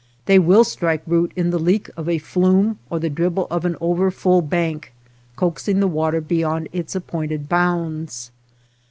[0.25, 3.75] They will strike root in the leak of a flume, or the dribble of an
[3.79, 4.93] overfull bank,
[5.35, 8.31] coaxing the water beyond its appointed bounds.